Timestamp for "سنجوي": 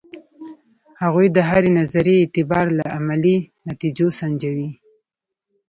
4.19-4.69